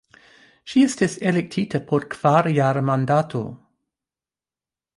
[0.71, 3.43] Ŝi estis elektita por kvarjara mandato.